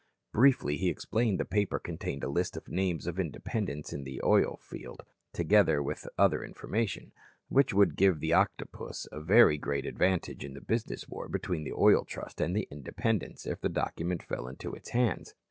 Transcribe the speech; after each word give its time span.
Briefly 0.33 0.77
he 0.77 0.89
explained 0.89 1.39
the 1.39 1.45
paper 1.45 1.77
contained 1.77 2.23
a 2.23 2.27
list 2.27 2.57
of 2.57 2.67
names 2.67 3.05
of 3.05 3.19
"independents" 3.19 3.93
in 3.93 4.03
the 4.03 4.19
oil 4.23 4.57
field, 4.59 5.03
together 5.31 5.79
with 5.83 6.07
other 6.17 6.43
information, 6.43 7.11
which 7.49 7.71
would 7.71 7.95
give 7.95 8.19
the 8.19 8.33
Octopus 8.33 9.07
a 9.11 9.21
very 9.21 9.59
great 9.59 9.85
advantage 9.85 10.43
in 10.43 10.55
the 10.55 10.59
business 10.59 11.07
war 11.07 11.29
between 11.29 11.65
the 11.65 11.73
Oil 11.73 12.03
Trust 12.03 12.41
and 12.41 12.55
the 12.55 12.67
"independents" 12.71 13.45
if 13.45 13.61
the 13.61 13.69
document 13.69 14.23
fell 14.23 14.47
into 14.47 14.73
its 14.73 14.89
hands. 14.89 15.35